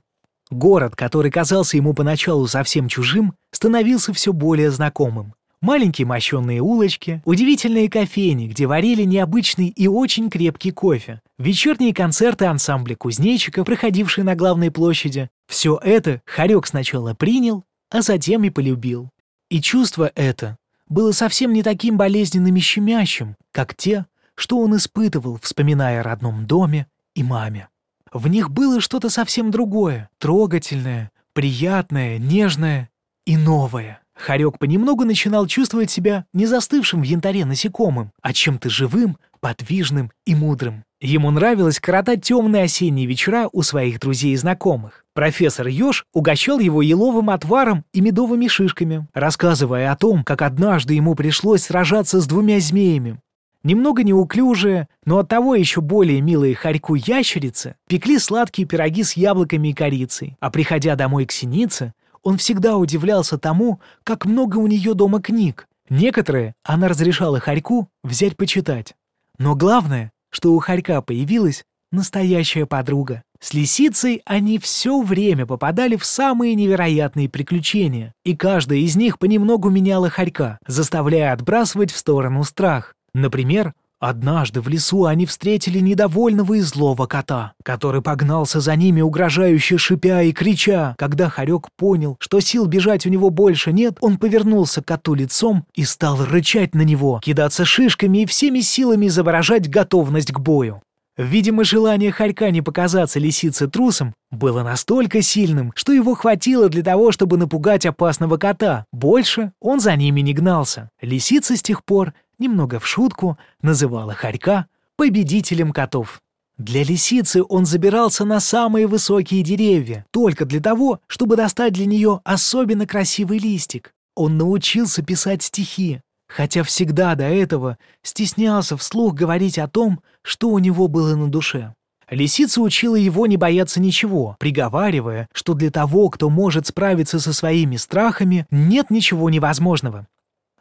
Город, 0.51 0.95
который 0.95 1.31
казался 1.31 1.77
ему 1.77 1.93
поначалу 1.93 2.47
совсем 2.47 2.87
чужим, 2.87 3.33
становился 3.51 4.13
все 4.13 4.31
более 4.31 4.69
знакомым. 4.71 5.33
Маленькие 5.61 6.05
мощенные 6.05 6.61
улочки, 6.61 7.23
удивительные 7.25 7.89
кофейни, 7.89 8.47
где 8.47 8.67
варили 8.67 9.03
необычный 9.03 9.69
и 9.69 9.87
очень 9.87 10.29
крепкий 10.29 10.71
кофе, 10.71 11.21
вечерние 11.39 11.93
концерты 11.93 12.45
ансамбля 12.45 12.95
кузнечиков, 12.95 13.65
проходившие 13.65 14.23
на 14.23 14.35
главной 14.35 14.69
площади. 14.69 15.29
Все 15.47 15.79
это 15.81 16.21
Харек 16.25 16.67
сначала 16.67 17.15
принял, 17.15 17.63
а 17.89 18.03
затем 18.03 18.43
и 18.43 18.51
полюбил. 18.51 19.09
И 19.49 19.61
чувство 19.61 20.11
это 20.13 20.57
было 20.87 21.11
совсем 21.13 21.53
не 21.53 21.63
таким 21.63 21.97
болезненным 21.97 22.55
и 22.55 22.59
щемящим, 22.59 23.35
как 23.51 23.75
те, 23.75 24.05
что 24.35 24.59
он 24.59 24.75
испытывал, 24.75 25.39
вспоминая 25.41 26.01
о 26.01 26.03
родном 26.03 26.45
доме 26.45 26.87
и 27.15 27.23
маме. 27.23 27.69
В 28.13 28.27
них 28.27 28.49
было 28.49 28.79
что-то 28.79 29.09
совсем 29.09 29.51
другое, 29.51 30.09
трогательное, 30.19 31.11
приятное, 31.33 32.17
нежное 32.17 32.89
и 33.25 33.35
новое. 33.35 34.01
Харек 34.15 34.59
понемногу 34.59 35.03
начинал 35.03 35.45
чувствовать 35.47 35.91
себя 35.91 36.25
не 36.33 36.45
застывшим 36.45 37.01
в 37.01 37.03
янтаре 37.03 37.43
насекомым, 37.43 38.11
а 38.21 38.31
чем-то 38.31 38.69
живым, 38.69 39.17
подвижным 39.41 40.11
и 40.25 40.33
мудрым. 40.33 40.85
Ему 41.01 41.29
нравилось 41.29 41.81
коротать 41.81 42.23
темные 42.23 42.63
осенние 42.63 43.05
вечера 43.05 43.49
у 43.51 43.61
своих 43.61 43.99
друзей 43.99 44.33
и 44.33 44.37
знакомых. 44.37 45.03
Профессор 45.13 45.67
Ёж 45.67 46.05
угощал 46.13 46.59
его 46.59 46.81
еловым 46.81 47.29
отваром 47.29 47.83
и 47.93 47.99
медовыми 47.99 48.47
шишками, 48.47 49.05
рассказывая 49.13 49.91
о 49.91 49.97
том, 49.97 50.23
как 50.23 50.41
однажды 50.41 50.93
ему 50.93 51.13
пришлось 51.15 51.63
сражаться 51.63 52.21
с 52.21 52.27
двумя 52.27 52.59
змеями, 52.61 53.19
Немного 53.65 54.03
неуклюжие, 54.03 54.87
но 55.05 55.17
оттого 55.17 55.55
еще 55.55 55.81
более 55.81 56.21
милые 56.21 56.53
хорьку 56.53 56.93
ящерицы 56.93 57.73
пекли 57.87 58.19
сладкие 58.19 58.67
пироги 58.67 59.01
с 59.01 59.13
яблоками 59.13 59.69
и 59.69 59.73
корицей, 59.73 60.37
а 60.39 60.51
приходя 60.51 60.95
домой 60.95 61.25
к 61.25 61.31
синице, 61.31 61.95
он 62.21 62.37
всегда 62.37 62.77
удивлялся 62.77 63.39
тому, 63.39 63.79
как 64.03 64.25
много 64.25 64.57
у 64.57 64.67
нее 64.67 64.93
дома 64.93 65.19
книг. 65.19 65.67
Некоторые 65.89 66.53
она 66.63 66.87
разрешала 66.89 67.39
хорьку 67.39 67.89
взять 68.03 68.37
почитать. 68.37 68.93
Но 69.39 69.55
главное, 69.55 70.11
что 70.29 70.53
у 70.53 70.59
хорька 70.59 71.01
появилась 71.01 71.63
настоящая 71.91 72.67
подруга. 72.67 73.23
С 73.39 73.55
лисицей 73.55 74.21
они 74.25 74.59
все 74.59 75.01
время 75.01 75.47
попадали 75.47 75.95
в 75.95 76.05
самые 76.05 76.53
невероятные 76.53 77.29
приключения, 77.29 78.13
и 78.23 78.35
каждая 78.35 78.77
из 78.77 78.95
них 78.95 79.17
понемногу 79.17 79.71
меняла 79.71 80.11
хорька, 80.11 80.59
заставляя 80.67 81.33
отбрасывать 81.33 81.91
в 81.91 81.97
сторону 81.97 82.43
страх. 82.43 82.94
Например, 83.15 83.73
однажды 84.01 84.59
в 84.59 84.67
лесу 84.67 85.05
они 85.05 85.25
встретили 85.25 85.79
недовольного 85.79 86.55
и 86.55 86.59
злого 86.59 87.05
кота, 87.05 87.53
который 87.63 88.01
погнался 88.01 88.59
за 88.59 88.75
ними, 88.75 88.99
угрожающе 88.99 89.77
шипя 89.77 90.21
и 90.21 90.33
крича. 90.33 90.95
Когда 90.97 91.29
Харек 91.29 91.69
понял, 91.77 92.17
что 92.19 92.41
сил 92.41 92.65
бежать 92.65 93.05
у 93.05 93.09
него 93.09 93.29
больше 93.29 93.71
нет, 93.71 93.97
он 94.01 94.17
повернулся 94.17 94.81
к 94.81 94.87
коту 94.87 95.13
лицом 95.13 95.63
и 95.73 95.85
стал 95.85 96.25
рычать 96.25 96.75
на 96.75 96.81
него, 96.81 97.21
кидаться 97.23 97.63
шишками 97.63 98.23
и 98.23 98.25
всеми 98.25 98.59
силами 98.59 99.07
изображать 99.07 99.69
готовность 99.69 100.33
к 100.33 100.39
бою. 100.39 100.81
Видимо, 101.17 101.63
желание 101.63 102.11
Харька 102.11 102.51
не 102.51 102.61
показаться 102.61 103.19
лисице 103.19 103.69
трусом 103.69 104.13
было 104.31 104.63
настолько 104.63 105.21
сильным, 105.21 105.71
что 105.73 105.93
его 105.93 106.13
хватило 106.13 106.67
для 106.67 106.83
того, 106.83 107.13
чтобы 107.13 107.37
напугать 107.37 107.85
опасного 107.85 108.35
кота. 108.35 108.83
Больше 108.91 109.53
он 109.61 109.79
за 109.79 109.95
ними 109.95 110.19
не 110.19 110.33
гнался. 110.33 110.89
Лисица 110.99 111.55
с 111.55 111.61
тех 111.61 111.85
пор 111.85 112.13
немного 112.39 112.79
в 112.79 112.87
шутку, 112.87 113.37
называла 113.61 114.13
Харька 114.13 114.67
победителем 114.95 115.71
котов. 115.71 116.21
Для 116.57 116.83
лисицы 116.83 117.43
он 117.47 117.65
забирался 117.65 118.23
на 118.23 118.39
самые 118.39 118.87
высокие 118.87 119.43
деревья, 119.43 120.05
только 120.11 120.45
для 120.45 120.61
того, 120.61 121.01
чтобы 121.07 121.35
достать 121.35 121.73
для 121.73 121.85
нее 121.85 122.21
особенно 122.23 122.87
красивый 122.87 123.39
листик. 123.39 123.93
Он 124.15 124.37
научился 124.37 125.01
писать 125.03 125.43
стихи, 125.43 125.99
хотя 126.27 126.63
всегда 126.63 127.15
до 127.15 127.25
этого 127.25 127.77
стеснялся 128.03 128.77
вслух 128.77 129.13
говорить 129.13 129.59
о 129.59 129.67
том, 129.67 129.99
что 130.21 130.49
у 130.49 130.59
него 130.59 130.87
было 130.87 131.15
на 131.15 131.27
душе. 131.27 131.73
Лисица 132.09 132.61
учила 132.61 132.95
его 132.95 133.25
не 133.25 133.35
бояться 133.35 133.81
ничего, 133.81 134.35
приговаривая, 134.39 135.27
что 135.33 135.55
для 135.55 135.71
того, 135.71 136.09
кто 136.09 136.29
может 136.29 136.67
справиться 136.67 137.19
со 137.19 137.33
своими 137.33 137.77
страхами, 137.77 138.45
нет 138.51 138.91
ничего 138.91 139.29
невозможного. 139.29 140.07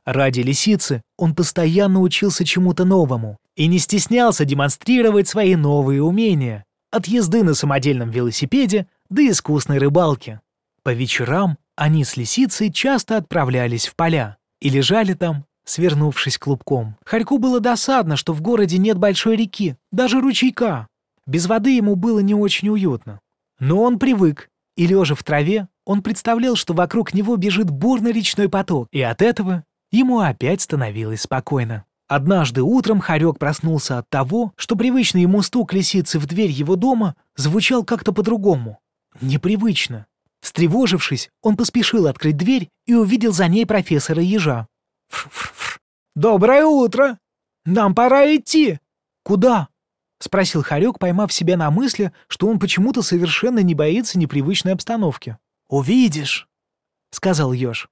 Ради 0.04 0.40
лисицы 0.40 1.02
он 1.16 1.34
постоянно 1.34 2.00
учился 2.00 2.44
чему-то 2.44 2.84
новому 2.84 3.38
и 3.56 3.66
не 3.66 3.78
стеснялся 3.78 4.44
демонстрировать 4.44 5.28
свои 5.28 5.56
новые 5.56 6.02
умения, 6.02 6.64
от 6.90 7.06
езды 7.06 7.42
на 7.42 7.54
самодельном 7.54 8.10
велосипеде 8.10 8.86
до 9.08 9.28
искусной 9.28 9.78
рыбалки. 9.78 10.40
По 10.82 10.92
вечерам 10.92 11.56
они 11.76 12.04
с 12.04 12.16
лисицей 12.16 12.70
часто 12.70 13.16
отправлялись 13.16 13.86
в 13.86 13.96
поля 13.96 14.36
и 14.60 14.68
лежали 14.68 15.14
там, 15.14 15.46
свернувшись 15.64 16.38
клубком. 16.38 16.96
Харьку 17.04 17.38
было 17.38 17.58
досадно, 17.58 18.16
что 18.16 18.32
в 18.32 18.42
городе 18.42 18.78
нет 18.78 18.98
большой 18.98 19.36
реки, 19.36 19.76
даже 19.90 20.20
ручейка. 20.20 20.86
Без 21.26 21.46
воды 21.46 21.70
ему 21.70 21.96
было 21.96 22.20
не 22.20 22.34
очень 22.34 22.68
уютно. 22.68 23.20
Но 23.58 23.82
он 23.82 23.98
привык, 23.98 24.50
и 24.76 24.86
лежа 24.86 25.14
в 25.14 25.24
траве, 25.24 25.68
он 25.86 26.02
представлял, 26.02 26.56
что 26.56 26.74
вокруг 26.74 27.14
него 27.14 27.36
бежит 27.36 27.70
бурный 27.70 28.12
речной 28.12 28.48
поток, 28.48 28.88
и 28.92 29.00
от 29.00 29.22
этого 29.22 29.64
ему 29.94 30.20
опять 30.20 30.60
становилось 30.60 31.22
спокойно. 31.22 31.84
Однажды 32.06 32.62
утром 32.62 33.00
Харек 33.00 33.38
проснулся 33.38 33.98
от 33.98 34.08
того, 34.10 34.52
что 34.56 34.76
привычный 34.76 35.22
ему 35.22 35.40
стук 35.42 35.72
лисицы 35.72 36.18
в 36.18 36.26
дверь 36.26 36.50
его 36.50 36.76
дома 36.76 37.16
звучал 37.34 37.84
как-то 37.84 38.12
по-другому. 38.12 38.78
Непривычно. 39.20 40.06
Встревожившись, 40.40 41.30
он 41.40 41.56
поспешил 41.56 42.06
открыть 42.06 42.36
дверь 42.36 42.68
и 42.84 42.94
увидел 42.94 43.32
за 43.32 43.48
ней 43.48 43.64
профессора 43.64 44.22
Ежа. 44.22 44.68
«Фр-фр-фр! 45.08 45.80
Доброе 46.14 46.66
утро! 46.66 47.18
Нам 47.64 47.94
пора 47.94 48.36
идти!» 48.36 48.78
«Куда?»— 49.22 49.68
спросил 50.20 50.62
Харек, 50.62 50.98
поймав 50.98 51.32
себя 51.32 51.56
на 51.56 51.70
мысли, 51.70 52.12
что 52.28 52.46
он 52.48 52.58
почему-то 52.58 53.00
совершенно 53.00 53.60
не 53.60 53.74
боится 53.74 54.18
непривычной 54.18 54.74
обстановки. 54.74 55.38
«Увидишь!»— 55.68 56.46
сказал 57.10 57.54
Ёж. 57.54 57.88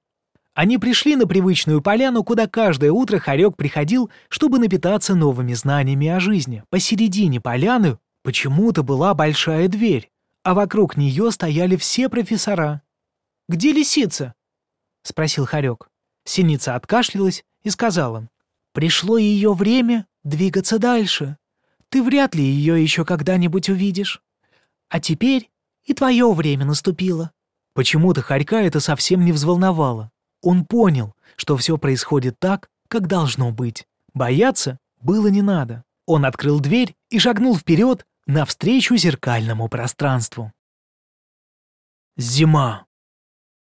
Они 0.53 0.77
пришли 0.77 1.15
на 1.15 1.25
привычную 1.25 1.81
поляну, 1.81 2.23
куда 2.23 2.47
каждое 2.47 2.91
утро 2.91 3.17
Харек 3.17 3.55
приходил, 3.55 4.11
чтобы 4.29 4.59
напитаться 4.59 5.15
новыми 5.15 5.53
знаниями 5.53 6.07
о 6.07 6.19
жизни. 6.19 6.63
Посередине 6.69 7.41
поляны 7.41 7.97
почему-то 8.21 8.83
была 8.83 9.15
большая 9.15 9.67
дверь, 9.67 10.11
а 10.43 10.53
вокруг 10.53 10.95
нее 10.95 11.31
стояли 11.31 11.75
все 11.75 12.07
профессора. 12.07 12.83
«Где 13.49 13.71
лисица?»— 13.71 14.35
спросил 15.01 15.45
Харек. 15.45 15.89
Синица 16.23 16.75
откашлялась 16.75 17.43
и 17.63 17.71
сказала. 17.71 18.29
«Пришло 18.73 19.17
ее 19.17 19.53
время 19.53 20.05
двигаться 20.23 20.77
дальше. 20.77 21.37
Ты 21.89 22.03
вряд 22.03 22.35
ли 22.35 22.43
ее 22.43 22.81
еще 22.81 23.05
когда-нибудь 23.05 23.69
увидишь. 23.69 24.21
А 24.89 24.99
теперь 24.99 25.49
и 25.83 25.95
твое 25.95 26.31
время 26.31 26.65
наступило». 26.65 27.31
Почему-то 27.73 28.21
Харька 28.21 28.57
это 28.57 28.79
совсем 28.79 29.25
не 29.25 29.31
взволновало. 29.31 30.12
Он 30.43 30.65
понял, 30.65 31.15
что 31.37 31.55
все 31.57 31.77
происходит 31.77 32.37
так, 32.37 32.69
как 32.89 33.07
должно 33.07 33.51
быть. 33.51 33.87
Бояться 34.13 34.77
было 35.01 35.27
не 35.27 35.41
надо. 35.41 35.83
Он 36.05 36.25
открыл 36.25 36.59
дверь 36.59 36.95
и 37.09 37.17
шагнул 37.17 37.57
вперед 37.57 38.05
навстречу 38.27 38.97
зеркальному 38.97 39.69
пространству. 39.69 40.51
Зима. 42.17 42.85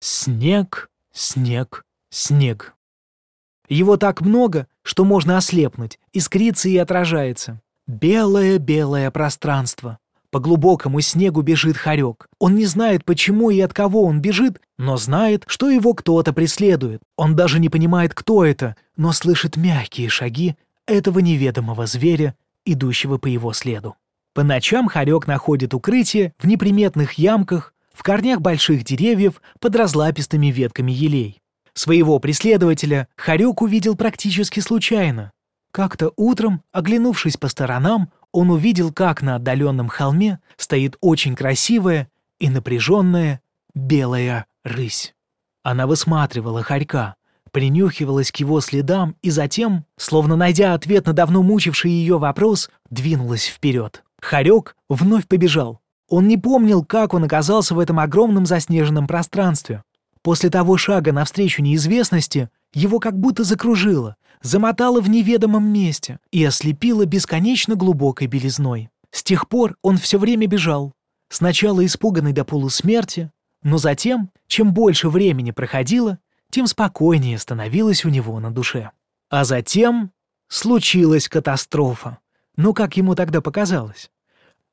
Снег, 0.00 0.90
снег, 1.12 1.84
снег. 2.10 2.74
Его 3.68 3.96
так 3.96 4.20
много, 4.20 4.66
что 4.82 5.04
можно 5.04 5.38
ослепнуть, 5.38 6.00
искрится 6.12 6.68
и 6.68 6.76
отражается. 6.76 7.62
Белое-белое 7.86 9.10
пространство. 9.12 10.00
По 10.32 10.40
глубокому 10.40 11.02
снегу 11.02 11.42
бежит 11.42 11.76
хорек. 11.76 12.26
Он 12.38 12.54
не 12.54 12.64
знает, 12.64 13.04
почему 13.04 13.50
и 13.50 13.60
от 13.60 13.74
кого 13.74 14.04
он 14.04 14.22
бежит, 14.22 14.62
но 14.78 14.96
знает, 14.96 15.44
что 15.46 15.68
его 15.68 15.92
кто-то 15.92 16.32
преследует. 16.32 17.02
Он 17.18 17.36
даже 17.36 17.60
не 17.60 17.68
понимает, 17.68 18.14
кто 18.14 18.42
это, 18.42 18.74
но 18.96 19.12
слышит 19.12 19.58
мягкие 19.58 20.08
шаги 20.08 20.56
этого 20.86 21.18
неведомого 21.18 21.84
зверя, 21.84 22.34
идущего 22.64 23.18
по 23.18 23.26
его 23.26 23.52
следу. 23.52 23.94
По 24.32 24.42
ночам 24.42 24.88
хорек 24.88 25.26
находит 25.26 25.74
укрытие 25.74 26.32
в 26.38 26.46
неприметных 26.46 27.12
ямках, 27.14 27.74
в 27.92 28.02
корнях 28.02 28.40
больших 28.40 28.84
деревьев 28.84 29.42
под 29.60 29.76
разлапистыми 29.76 30.46
ветками 30.46 30.92
елей. 30.92 31.42
Своего 31.74 32.18
преследователя 32.18 33.06
хорек 33.16 33.60
увидел 33.60 33.96
практически 33.96 34.60
случайно. 34.60 35.30
Как-то 35.72 36.12
утром, 36.16 36.62
оглянувшись 36.72 37.36
по 37.36 37.48
сторонам, 37.48 38.10
он 38.32 38.50
увидел, 38.50 38.92
как 38.92 39.22
на 39.22 39.36
отдаленном 39.36 39.88
холме 39.88 40.40
стоит 40.56 40.96
очень 41.00 41.36
красивая 41.36 42.08
и 42.40 42.48
напряженная 42.48 43.40
белая 43.74 44.46
рысь. 44.64 45.14
Она 45.62 45.86
высматривала 45.86 46.62
хорька, 46.62 47.14
принюхивалась 47.52 48.32
к 48.32 48.36
его 48.36 48.60
следам 48.60 49.16
и 49.22 49.30
затем, 49.30 49.84
словно 49.96 50.34
найдя 50.34 50.74
ответ 50.74 51.06
на 51.06 51.12
давно 51.12 51.42
мучивший 51.42 51.90
ее 51.90 52.18
вопрос, 52.18 52.70
двинулась 52.90 53.46
вперед. 53.46 54.02
Харек 54.20 54.76
вновь 54.88 55.28
побежал. 55.28 55.80
Он 56.08 56.26
не 56.26 56.36
помнил, 56.36 56.84
как 56.84 57.14
он 57.14 57.24
оказался 57.24 57.74
в 57.74 57.78
этом 57.78 58.00
огромном 58.00 58.46
заснеженном 58.46 59.06
пространстве. 59.06 59.82
После 60.22 60.50
того 60.50 60.76
шага 60.76 61.12
навстречу 61.12 61.62
неизвестности 61.62 62.48
его 62.72 62.98
как 62.98 63.18
будто 63.18 63.44
закружило, 63.44 64.16
замотало 64.42 65.00
в 65.00 65.08
неведомом 65.08 65.64
месте 65.64 66.18
и 66.30 66.44
ослепило 66.44 67.06
бесконечно 67.06 67.74
глубокой 67.74 68.26
белизной. 68.26 68.90
С 69.10 69.22
тех 69.22 69.48
пор 69.48 69.76
он 69.82 69.98
все 69.98 70.18
время 70.18 70.46
бежал, 70.46 70.94
сначала 71.28 71.84
испуганный 71.84 72.32
до 72.32 72.44
полусмерти, 72.44 73.30
но 73.62 73.78
затем, 73.78 74.30
чем 74.46 74.72
больше 74.72 75.08
времени 75.08 75.50
проходило, 75.50 76.18
тем 76.50 76.66
спокойнее 76.66 77.38
становилось 77.38 78.04
у 78.04 78.08
него 78.08 78.38
на 78.40 78.50
душе. 78.50 78.90
А 79.30 79.44
затем 79.44 80.12
случилась 80.48 81.28
катастрофа. 81.28 82.18
Ну, 82.56 82.74
как 82.74 82.96
ему 82.96 83.14
тогда 83.14 83.40
показалось. 83.40 84.10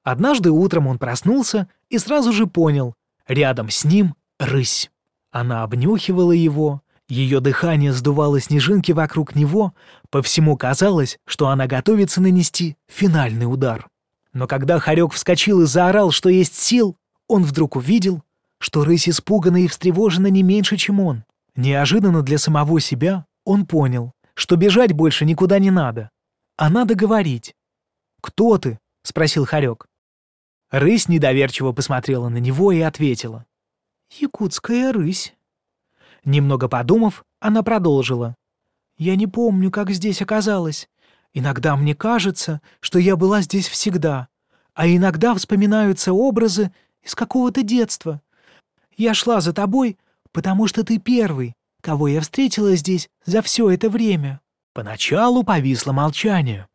Однажды 0.03 0.51
утром 0.51 0.87
он 0.87 0.97
проснулся 0.97 1.69
и 1.89 1.97
сразу 1.97 2.33
же 2.33 2.47
понял, 2.47 2.95
рядом 3.27 3.69
с 3.69 3.85
ним 3.85 4.15
рысь. 4.39 4.91
Она 5.31 5.63
обнюхивала 5.63 6.31
его, 6.31 6.81
ее 7.09 7.39
дыхание 7.39 7.91
сдувало 7.91 8.39
снежинки 8.39 8.91
вокруг 8.91 9.35
него, 9.35 9.73
по 10.11 10.21
всему 10.21 10.55
казалось, 10.55 11.17
что 11.25 11.49
она 11.49 11.65
готовится 11.65 12.21
нанести 12.21 12.77
финальный 12.87 13.51
удар. 13.51 13.87
Но 14.31 14.45
когда 14.45 14.79
Харек 14.79 15.11
вскочил 15.11 15.63
и 15.63 15.65
заорал, 15.65 16.11
что 16.11 16.29
есть 16.29 16.55
сил, 16.55 16.95
он 17.27 17.43
вдруг 17.43 17.75
увидел, 17.75 18.23
что 18.59 18.83
рысь 18.83 19.09
испугана 19.09 19.57
и 19.63 19.67
встревожена 19.67 20.27
не 20.27 20.43
меньше, 20.43 20.77
чем 20.77 20.99
он. 20.99 21.23
Неожиданно 21.55 22.21
для 22.21 22.37
самого 22.37 22.79
себя 22.79 23.25
он 23.43 23.65
понял, 23.65 24.13
что 24.35 24.55
бежать 24.55 24.93
больше 24.93 25.25
никуда 25.25 25.57
не 25.59 25.71
надо, 25.71 26.11
а 26.57 26.69
надо 26.69 26.93
говорить. 26.93 27.55
«Кто 28.21 28.57
ты?»— 28.57 28.79
спросил 29.03 29.45
Харек. 29.45 29.87
Рысь 30.69 31.07
недоверчиво 31.07 31.71
посмотрела 31.71 32.29
на 32.29 32.37
него 32.37 32.71
и 32.71 32.79
ответила. 32.81 33.45
«Якутская 34.19 34.93
рысь». 34.93 35.33
Немного 36.25 36.67
подумав, 36.67 37.23
она 37.39 37.63
продолжила. 37.63 38.35
«Я 38.97 39.15
не 39.15 39.27
помню, 39.27 39.71
как 39.71 39.91
здесь 39.91 40.21
оказалась. 40.21 40.89
Иногда 41.33 41.75
мне 41.75 41.95
кажется, 41.95 42.61
что 42.79 42.99
я 42.99 43.15
была 43.15 43.41
здесь 43.41 43.67
всегда, 43.67 44.27
а 44.73 44.87
иногда 44.87 45.33
вспоминаются 45.35 46.11
образы 46.11 46.71
из 47.01 47.15
какого-то 47.15 47.63
детства. 47.63 48.21
Я 48.97 49.13
шла 49.13 49.39
за 49.41 49.53
тобой, 49.53 49.97
потому 50.31 50.67
что 50.67 50.83
ты 50.83 50.97
первый, 50.97 51.55
кого 51.81 52.07
я 52.07 52.21
встретила 52.21 52.75
здесь 52.75 53.09
за 53.25 53.41
все 53.41 53.69
это 53.69 53.89
время». 53.89 54.41
Поначалу 54.73 55.43
повисло 55.43 55.91
молчание 55.91 56.69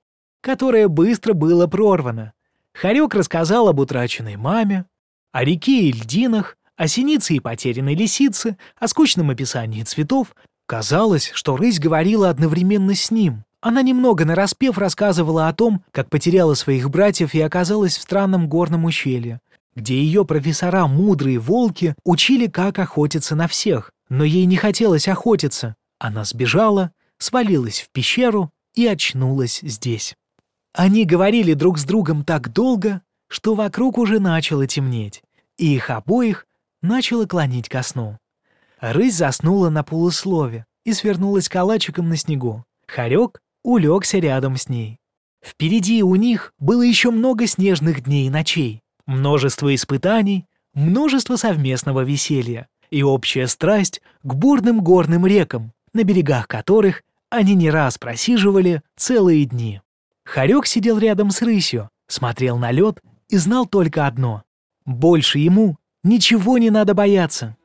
которое 0.45 0.89
быстро 0.89 1.33
было 1.33 1.67
прорвано. 1.67 2.35
Харек 2.75 3.15
рассказал 3.15 3.67
об 3.69 3.81
утраченной 3.81 4.37
маме, 4.37 4.85
о 5.33 5.43
реке 5.43 5.85
и 5.85 5.93
льдинах, 5.93 6.59
о 6.77 6.89
синице 6.89 7.35
и 7.35 7.41
потерянной 7.41 7.95
лисице, 7.95 8.57
о 8.79 8.89
скучном 8.89 9.31
описании 9.31 9.83
цветов. 9.83 10.35
Казалось, 10.67 11.31
что 11.35 11.57
рысь 11.57 11.79
говорила 11.79 12.31
одновременно 12.31 12.95
с 12.95 13.11
ним. 13.11 13.45
Она 13.61 13.83
немного 13.83 14.25
нараспев 14.25 14.77
рассказывала 14.79 15.49
о 15.49 15.53
том, 15.55 15.83
как 15.91 16.11
потеряла 16.11 16.55
своих 16.55 16.91
братьев 16.91 17.35
и 17.35 17.41
оказалась 17.41 17.97
в 17.97 18.03
странном 18.03 18.49
горном 18.49 18.85
ущелье, 18.85 19.41
где 19.75 19.95
ее 20.03 20.25
профессора 20.25 20.87
мудрые 20.87 21.39
волки 21.39 21.95
учили, 22.05 22.47
как 22.47 22.79
охотиться 22.79 23.35
на 23.35 23.49
всех. 23.49 23.91
Но 24.09 24.25
ей 24.25 24.45
не 24.47 24.57
хотелось 24.57 25.09
охотиться. 25.09 25.77
Она 25.99 26.25
сбежала, 26.25 26.93
свалилась 27.19 27.81
в 27.81 27.91
пещеру 27.91 28.51
и 28.75 28.87
очнулась 28.87 29.61
здесь. 29.63 30.15
Они 30.75 31.05
говорили 31.05 31.55
друг 31.55 31.79
с 31.79 31.85
другом 31.85 32.25
так 32.25 32.53
долго, 32.53 33.01
что 33.29 33.55
вокруг 33.55 33.97
уже 33.97 34.19
начало 34.19 34.67
темнеть, 34.67 35.23
и 35.57 35.75
их 35.75 35.89
обоих 35.89 36.47
начало 36.85 37.27
клонить 37.27 37.69
ко 37.69 37.83
сну. 37.83 38.19
Рысь 38.81 39.17
заснула 39.17 39.71
на 39.71 39.83
полуслове 39.83 40.67
и 40.85 40.93
свернулась 40.93 41.49
калачиком 41.49 42.09
на 42.09 42.17
снегу. 42.17 42.65
Хорек 42.87 43.41
улегся 43.63 44.19
рядом 44.19 44.57
с 44.57 44.69
ней. 44.69 45.01
Впереди 45.43 46.03
у 46.03 46.15
них 46.15 46.53
было 46.59 46.83
еще 46.83 47.11
много 47.11 47.47
снежных 47.47 48.03
дней 48.03 48.27
и 48.27 48.31
ночей, 48.31 48.83
множество 49.07 49.75
испытаний, 49.75 50.47
множество 50.75 51.37
совместного 51.37 52.03
веселья 52.03 52.69
и 52.91 53.03
общая 53.03 53.47
страсть 53.49 54.01
к 54.23 54.35
бурным 54.35 54.83
горным 54.83 55.27
рекам, 55.27 55.73
на 55.93 56.05
берегах 56.05 56.47
которых 56.47 57.03
они 57.31 57.55
не 57.55 57.71
раз 57.71 57.99
просиживали 57.99 58.83
целые 58.97 59.45
дни. 59.45 59.81
Харек 60.25 60.67
сидел 60.67 60.99
рядом 60.99 61.31
с 61.31 61.43
рысью, 61.43 61.91
смотрел 62.07 62.59
на 62.59 62.71
лед 62.71 63.01
и 63.29 63.37
знал 63.37 63.67
только 63.67 64.07
одно. 64.07 64.43
Больше 64.87 65.39
ему 65.39 65.77
ничего 66.05 66.59
не 66.59 66.71
надо 66.71 66.95
бояться. 66.95 67.57